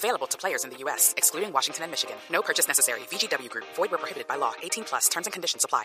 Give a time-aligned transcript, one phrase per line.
[0.00, 2.16] Available to players in the U.S., excluding Washington and Michigan.
[2.32, 3.00] No purchase necessary.
[3.10, 3.66] VGW Group.
[3.76, 4.52] Void where prohibited by law.
[4.62, 5.10] 18 plus.
[5.10, 5.84] Terms and conditions apply.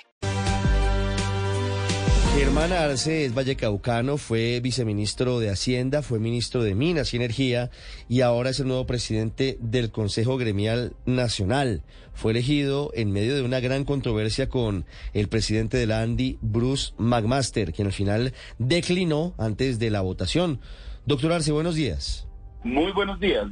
[2.38, 7.72] Germán Arce es vallecaucano, fue viceministro de Hacienda, fue ministro de Minas y Energía
[8.10, 11.84] y ahora es el nuevo presidente del Consejo Gremial Nacional.
[12.14, 16.94] Fue elegido en medio de una gran controversia con el presidente de la ANDI, Bruce
[16.98, 20.60] McMaster, quien al final declinó antes de la votación.
[21.06, 22.28] Doctor Arce, buenos días.
[22.64, 23.48] Muy buenos días.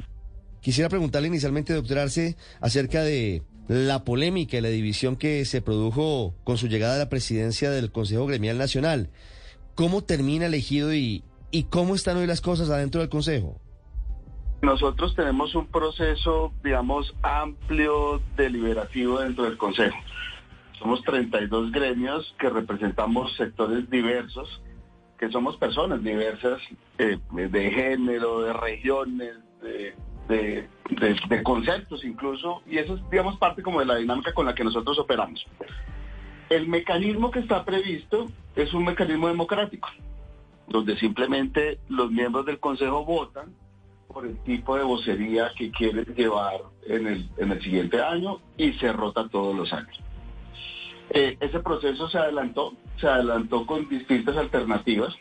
[0.64, 6.34] Quisiera preguntarle inicialmente, doctor Arce, acerca de la polémica y la división que se produjo
[6.42, 9.10] con su llegada a la presidencia del Consejo Gremial Nacional.
[9.74, 13.60] ¿Cómo termina elegido y, y cómo están hoy las cosas adentro del Consejo?
[14.62, 19.98] Nosotros tenemos un proceso, digamos, amplio, deliberativo dentro del Consejo.
[20.78, 24.62] Somos 32 gremios que representamos sectores diversos,
[25.18, 26.58] que somos personas diversas
[26.96, 29.94] eh, de género, de regiones, de
[30.28, 30.68] de,
[31.42, 34.98] conceptos incluso, y eso es, digamos, parte como de la dinámica con la que nosotros
[34.98, 35.44] operamos.
[36.50, 39.88] El mecanismo que está previsto es un mecanismo democrático,
[40.68, 43.54] donde simplemente los miembros del Consejo votan
[44.08, 48.72] por el tipo de vocería que quieren llevar en el, en el siguiente año y
[48.74, 49.98] se rota todos los años.
[51.10, 55.14] Eh, ese proceso se adelantó, se adelantó con distintas alternativas.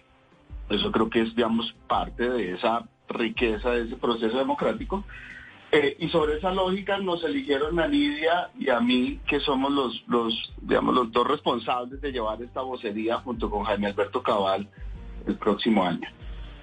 [0.69, 5.03] Eso creo que es, digamos, parte de esa riqueza de ese proceso democrático.
[5.71, 10.03] Eh, y sobre esa lógica nos eligieron a Nidia y a mí, que somos los,
[10.07, 14.69] los, digamos, los dos responsables de llevar esta vocería junto con Jaime Alberto Cabal
[15.25, 16.07] el próximo año.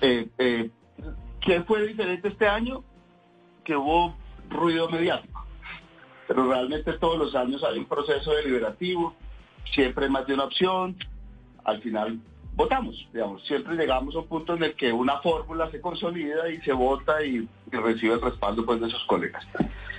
[0.01, 0.71] Eh, eh,
[1.41, 2.85] ¿Qué fue diferente este año?
[3.65, 4.15] Que hubo
[4.49, 5.45] ruido mediático.
[6.29, 9.17] Pero realmente todos los años hay un proceso deliberativo,
[9.73, 10.97] siempre más de una opción.
[11.65, 12.21] Al final
[12.55, 16.61] votamos, digamos, siempre llegamos a un punto en el que una fórmula se consolida y
[16.63, 19.47] se vota y, recibe el respaldo pues, de sus colegas.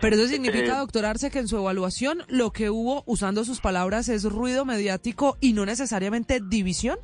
[0.02, 3.62] Pero eso significa, Eh, doctor Arce, que en su evaluación lo que hubo, usando sus
[3.62, 6.98] palabras, es ruido mediático y no necesariamente división.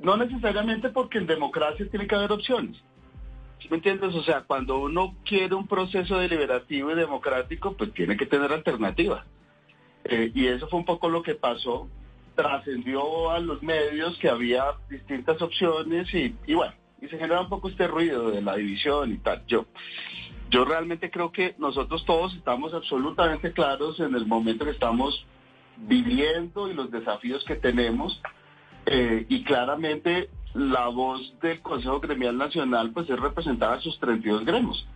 [0.00, 2.76] No necesariamente porque en democracia tiene que haber opciones.
[3.60, 4.14] ¿Sí ¿Me entiendes?
[4.14, 9.24] O sea, cuando uno quiere un proceso deliberativo y democrático, pues tiene que tener alternativas.
[10.04, 11.88] Eh, y eso fue un poco lo que pasó.
[12.34, 17.68] Trascendió a los medios que había distintas opciones y, bueno, y se genera un poco
[17.68, 19.44] este ruido de la división y tal.
[19.46, 19.66] Yo,
[20.50, 25.26] yo realmente creo que nosotros todos estamos absolutamente claros en el momento que estamos
[25.76, 28.20] viviendo y los desafíos que tenemos.
[28.86, 34.44] Eh, y claramente la voz del Consejo Gremial Nacional pues es representar a sus 32
[34.44, 34.86] gremios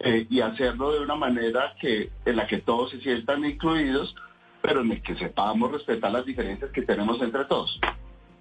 [0.00, 4.14] eh, y hacerlo de una manera que en la que todos se sientan incluidos,
[4.62, 7.80] pero en el que sepamos respetar las diferencias que tenemos entre todos,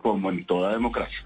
[0.01, 1.23] como en toda democracia.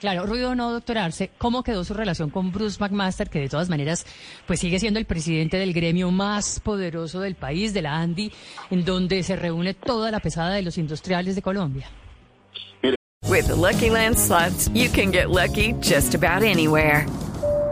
[0.00, 3.50] Claro, ruido o no, doctor Arce, ¿cómo quedó su relación con Bruce McMaster, que de
[3.50, 4.06] todas maneras
[4.46, 8.32] pues sigue siendo el presidente del gremio más poderoso del país, de la ANDI,
[8.70, 11.86] en donde se reúne toda la pesada de los industriales de Colombia?
[13.28, 17.06] With the Lucky Land slots, you can get lucky just about anywhere.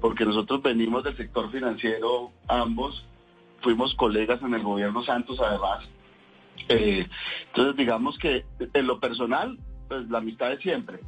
[0.00, 3.04] porque nosotros venimos del sector financiero, ambos,
[3.62, 5.84] fuimos colegas en el gobierno Santos además.
[6.68, 7.06] Eh,
[7.48, 8.44] entonces digamos que
[8.74, 9.58] en lo personal,
[9.88, 11.00] pues la amistad es siempre.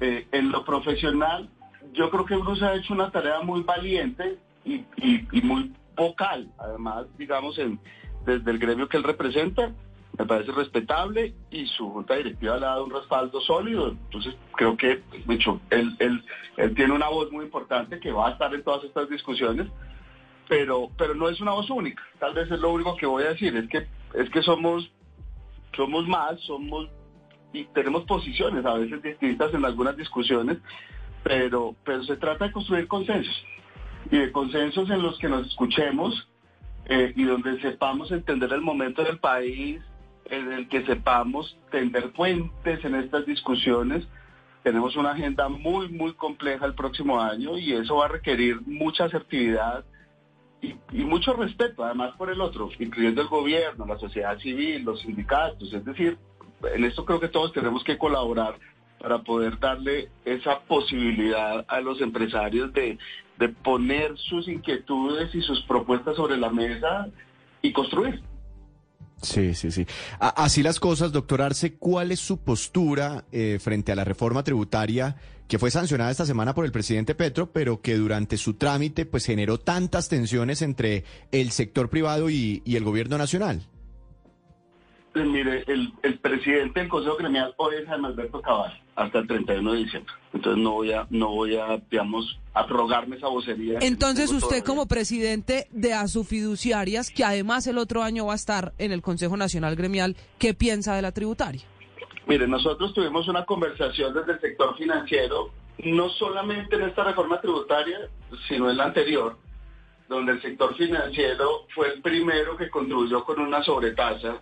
[0.00, 1.48] Eh, en lo profesional,
[1.92, 7.06] yo creo que Bruce ha hecho una tarea muy valiente y- y muy vocal, además,
[7.18, 7.78] digamos, en,
[8.24, 9.72] desde el gremio que él representa,
[10.18, 13.88] me parece respetable y su junta directiva le ha dado un respaldo sólido.
[13.88, 16.22] Entonces, creo que, de hecho, él, él,
[16.56, 19.68] él tiene una voz muy importante que va a estar en todas estas discusiones,
[20.48, 22.02] pero, pero no es una voz única.
[22.18, 24.90] Tal vez es lo único que voy a decir, es que, es que somos,
[25.74, 26.88] somos más, somos
[27.54, 30.58] y tenemos posiciones a veces distintas en algunas discusiones,
[31.22, 33.44] pero, pero se trata de construir consensos
[34.10, 36.28] y de consensos en los que nos escuchemos
[36.86, 39.80] eh, y donde sepamos entender el momento del país
[40.26, 44.06] en el que sepamos tender puentes en estas discusiones.
[44.62, 49.04] Tenemos una agenda muy, muy compleja el próximo año y eso va a requerir mucha
[49.04, 49.84] asertividad
[50.60, 50.74] y,
[51.04, 55.72] mucho respeto, además por el otro, incluyendo el gobierno, la sociedad civil, los sindicatos.
[55.72, 56.16] Es decir,
[56.72, 58.56] en esto creo que todos tenemos que colaborar
[59.00, 62.98] para poder darle esa posibilidad a los empresarios de
[63.64, 67.08] poner sus inquietudes y sus propuestas sobre la mesa
[67.60, 68.22] y construir.
[69.22, 69.86] Sí, sí, sí.
[70.18, 75.16] Así las cosas, doctor Arce, ¿cuál es su postura eh, frente a la reforma tributaria
[75.46, 79.26] que fue sancionada esta semana por el presidente Petro, pero que durante su trámite pues
[79.26, 83.62] generó tantas tensiones entre el sector privado y, el gobierno nacional?
[85.14, 89.78] Eh, Mire, el, presidente del Consejo Gremial hoy es Alberto Cabal, hasta el 31 de
[89.78, 90.12] diciembre.
[90.32, 93.78] Entonces no voy a, no voy a, digamos, a rogarme esa vocería.
[93.80, 94.64] Entonces usted todavía.
[94.64, 99.36] como presidente de Asufiduciarias, que además el otro año va a estar en el Consejo
[99.36, 101.62] Nacional Gremial, ¿qué piensa de la tributaria?
[102.26, 107.98] Mire, nosotros tuvimos una conversación desde el sector financiero, no solamente en esta reforma tributaria,
[108.48, 109.36] sino en la anterior,
[110.08, 114.40] donde el sector financiero fue el primero que contribuyó con una sobretasa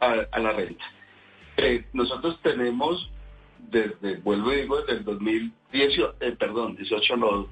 [0.00, 0.84] a, a la renta.
[1.56, 3.10] Eh, nosotros tenemos,
[3.70, 7.46] desde, vuelvo y digo, desde el 2018, eh, perdón, 18 no,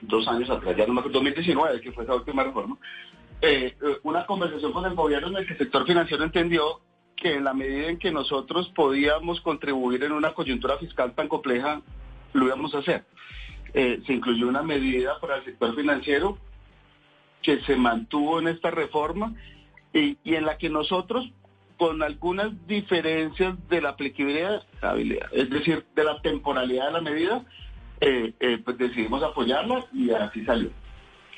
[0.00, 2.76] dos años atrás, ya no me acuerdo, 2019, que fue esa última reforma,
[3.40, 6.80] eh, eh, una conversación con el gobierno en el que el sector financiero entendió
[7.16, 11.80] que en la medida en que nosotros podíamos contribuir en una coyuntura fiscal tan compleja,
[12.32, 13.04] lo íbamos a hacer.
[13.72, 16.38] Se incluyó una medida para el sector financiero
[17.42, 19.34] que se mantuvo en esta reforma
[19.92, 21.28] y en la que nosotros,
[21.76, 24.62] con algunas diferencias de la aplicabilidad,
[25.32, 27.44] es decir, de la temporalidad de la medida,
[28.00, 30.70] eh, eh, pues decidimos apoyarla y así salió.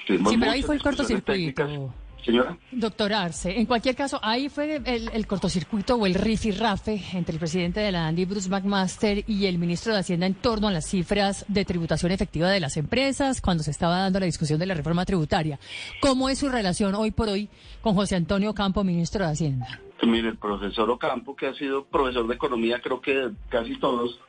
[0.06, 1.93] Sí, pero ahí fue el cortocircuito.
[2.25, 2.59] Señora.
[2.73, 7.38] Doctor Arce, en cualquier caso, ahí fue el, el cortocircuito o el rifirrafe entre el
[7.38, 10.87] presidente de la ANDI, Bruce McMaster, y el ministro de Hacienda en torno a las
[10.87, 14.75] cifras de tributación efectiva de las empresas cuando se estaba dando la discusión de la
[14.75, 15.61] reforma tributaria.
[16.00, 17.49] ¿Cómo es su relación hoy por hoy
[17.81, 19.81] con José Antonio Campo, ministro de Hacienda?
[20.03, 24.21] Mire, el profesor Ocampo, que ha sido profesor de economía, creo que casi todos,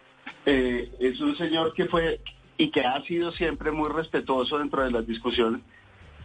[0.46, 2.22] eh, es un señor que fue
[2.58, 5.62] y que ha sido siempre muy respetuoso dentro de las discusiones.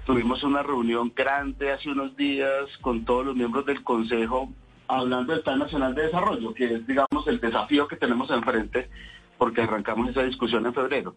[0.07, 4.49] Tuvimos una reunión grande hace unos días con todos los miembros del Consejo
[4.89, 8.91] hablando del Plan Nacional de Desarrollo, que es, digamos, el desafío que tenemos enfrente,
[9.39, 11.15] porque arrancamos esa discusión en febrero.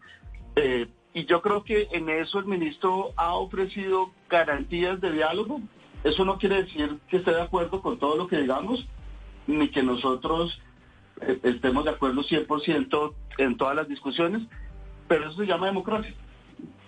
[0.56, 5.62] Eh, y yo creo que en eso el ministro ha ofrecido garantías de diálogo.
[6.06, 8.86] Eso no quiere decir que esté de acuerdo con todo lo que digamos,
[9.48, 10.62] ni que nosotros
[11.22, 14.44] eh, estemos de acuerdo 100% en todas las discusiones,
[15.08, 16.14] pero eso se llama democracia.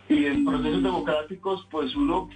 [0.08, 2.30] Y en procesos democráticos, pues uno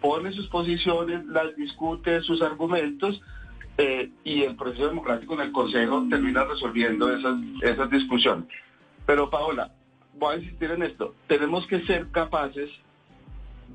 [0.00, 3.20] pone sus posiciones, las discute, sus argumentos,
[3.76, 8.46] eh, y el proceso democrático en el Consejo termina resolviendo esas, esas discusiones.
[9.06, 9.72] Pero Paola,
[10.16, 12.70] voy a insistir en esto, tenemos que ser capaces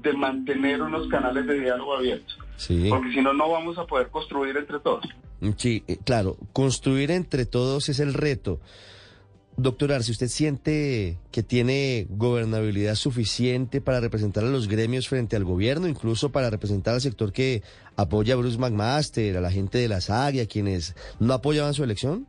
[0.01, 2.88] de mantener unos canales de diálogo abiertos, Sí.
[2.89, 5.05] porque si no, no vamos a poder construir entre todos.
[5.57, 8.59] Sí, eh, claro, construir entre todos es el reto.
[9.59, 15.45] Doctor Arce, ¿usted siente que tiene gobernabilidad suficiente para representar a los gremios frente al
[15.45, 17.63] gobierno, incluso para representar al sector que
[17.95, 21.83] apoya a Bruce McMaster, a la gente de la SAG a quienes no apoyaban su
[21.83, 22.27] elección?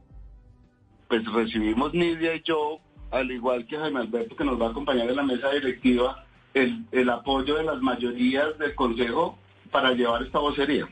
[1.08, 2.78] Pues recibimos Nidia y yo,
[3.10, 6.24] al igual que Jaime Alberto, que nos va a acompañar en la mesa directiva,
[6.54, 9.38] el, el apoyo de las mayorías del Consejo
[9.70, 10.88] para llevar esta vocería.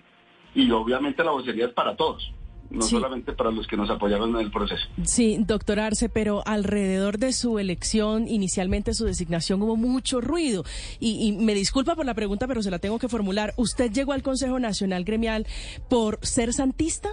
[0.55, 2.33] Y obviamente la vocería es para todos,
[2.71, 2.91] no Sí.
[2.97, 4.85] solamente para los que nos apoyaron en el proceso.
[5.05, 10.65] Sí, doctor Arce, pero alrededor de su elección, inicialmente su designación, hubo mucho ruido.
[10.99, 13.53] Y, y me disculpa por la pregunta, pero se la tengo que formular.
[13.57, 15.47] ¿Usted llegó al Consejo Nacional Gremial
[15.91, 17.11] por ser santista?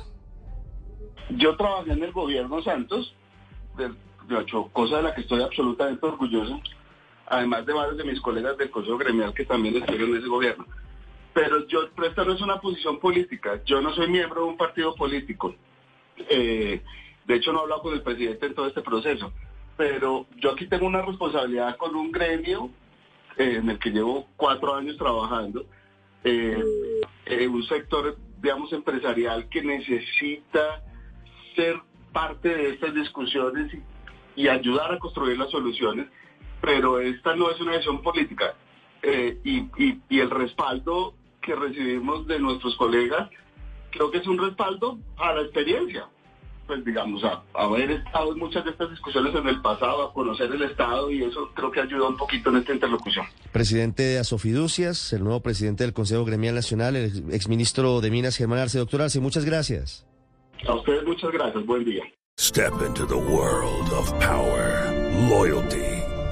[1.38, 3.14] Yo trabajé en el gobierno Santos,
[3.78, 3.90] de,
[4.28, 6.60] de hecho, cosa de la que estoy absolutamente orgulloso,
[7.28, 10.66] además de varios de mis colegas del Consejo Gremial que también estuvieron en ese gobierno.
[11.34, 14.58] Pero yo, pero esta no es una posición política, yo no soy miembro de un
[14.58, 15.56] partido político.
[16.30, 16.82] Eh,
[17.26, 19.32] de hecho, no he hablado con el presidente en todo este proceso,
[19.78, 22.70] pero yo aquí tengo una responsabilidad con un gremio
[23.38, 25.66] eh, en el que llevo cuatro años trabajando,
[26.24, 26.62] eh,
[27.26, 30.84] eh, un sector, digamos, empresarial que necesita
[31.56, 31.80] ser
[32.12, 33.74] parte de estas discusiones
[34.36, 36.08] y, y ayudar a construir las soluciones,
[36.64, 38.56] pero esta no es una decisión política.
[39.02, 43.30] Eh, y, y- y el respaldo que recibimos de nuestros colegas,
[43.92, 46.08] creo que es un respaldo a la experiencia.
[46.66, 50.50] pues digamos, a, haber estado en muchas de estas discusiones en el pasado, a conocer
[50.50, 53.26] el Estado y eso creo que ayuda un poquito en esta interlocución.
[53.52, 58.60] Presidente de Asofiducias, el nuevo presidente del Consejo Gremial Nacional, el exministro de Minas, Germán
[58.60, 58.78] Arce.
[58.80, 60.08] Doctor Arce, muchas gracias.
[60.66, 62.04] A ustedes muchas gracias, buen día.
[62.40, 64.90] Step into the world of power,
[65.30, 65.93] loyalty.